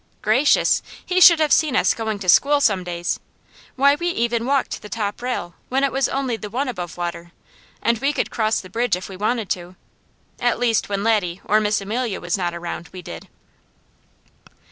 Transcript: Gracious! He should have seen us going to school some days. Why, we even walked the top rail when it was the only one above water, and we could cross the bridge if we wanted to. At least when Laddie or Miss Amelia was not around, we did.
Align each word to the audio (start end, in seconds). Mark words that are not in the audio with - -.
Gracious! 0.23 0.81
He 1.05 1.21
should 1.21 1.39
have 1.39 1.51
seen 1.53 1.75
us 1.75 1.93
going 1.93 2.17
to 2.17 2.27
school 2.27 2.59
some 2.59 2.83
days. 2.83 3.19
Why, 3.75 3.93
we 3.93 4.07
even 4.07 4.47
walked 4.47 4.81
the 4.81 4.89
top 4.89 5.21
rail 5.21 5.53
when 5.69 5.83
it 5.83 5.91
was 5.91 6.05
the 6.05 6.13
only 6.13 6.37
one 6.37 6.67
above 6.67 6.97
water, 6.97 7.33
and 7.83 7.99
we 7.99 8.11
could 8.11 8.31
cross 8.31 8.61
the 8.61 8.69
bridge 8.71 8.95
if 8.95 9.09
we 9.09 9.15
wanted 9.15 9.47
to. 9.51 9.75
At 10.39 10.57
least 10.57 10.89
when 10.89 11.03
Laddie 11.03 11.39
or 11.45 11.59
Miss 11.59 11.81
Amelia 11.81 12.19
was 12.19 12.35
not 12.35 12.55
around, 12.55 12.89
we 12.91 13.03
did. 13.03 13.27